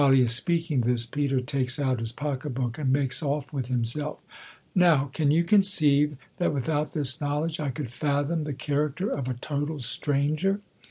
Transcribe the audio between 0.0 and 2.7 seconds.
he is speaking tMi, Peicr takes out his pocket